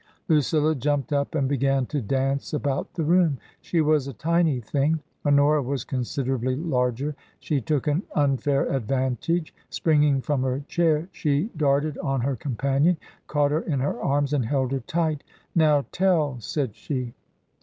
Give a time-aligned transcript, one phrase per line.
[0.27, 3.37] •Lucilla jumped up and began to dance about the room.
[3.61, 7.15] She was a tiny thing; Honora was considerably larger.
[7.39, 9.53] She took an unfair advantage.
[9.69, 14.43] Springing from her chair, she darted on her companion, caught her in her arms and
[14.43, 17.13] held her tight" Now tell!" said she.